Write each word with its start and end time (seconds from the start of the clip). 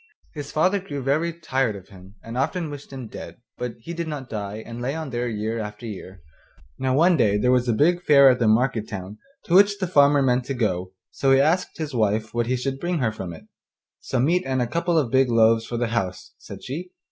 His 0.33 0.51
father 0.51 0.79
grew 0.79 1.03
very 1.03 1.31
tired 1.31 1.75
of 1.75 1.89
him 1.89 2.15
and 2.23 2.35
often 2.35 2.71
wished 2.71 2.91
him 2.91 3.05
dead, 3.07 3.37
but 3.59 3.75
he 3.81 3.93
did 3.93 4.07
not 4.07 4.31
die, 4.31 4.63
but 4.65 4.75
lay 4.77 4.95
on 4.95 5.11
there 5.11 5.27
year 5.29 5.59
after 5.59 5.85
year. 5.85 6.23
Now 6.79 6.95
one 6.95 7.15
day 7.17 7.37
there 7.37 7.51
was 7.51 7.69
a 7.69 7.71
big 7.71 8.01
fair 8.01 8.27
at 8.27 8.39
the 8.39 8.47
market 8.47 8.89
town 8.89 9.19
to 9.45 9.53
which 9.53 9.77
the 9.77 9.85
farmer 9.85 10.23
meant 10.23 10.45
to 10.45 10.55
go, 10.55 10.93
so 11.11 11.31
he 11.31 11.39
asked 11.39 11.77
his 11.77 11.93
wife 11.93 12.33
what 12.33 12.47
he 12.47 12.55
should 12.57 12.79
bring 12.79 12.97
her 12.97 13.11
from 13.11 13.31
it. 13.31 13.45
'Some 13.99 14.25
meat 14.25 14.41
and 14.43 14.59
a 14.59 14.65
couple 14.65 14.97
of 14.97 15.11
big 15.11 15.29
loaves 15.29 15.67
for 15.67 15.77
the 15.77 15.89
house,' 15.89 16.33
said 16.39 16.63
she. 16.63 16.89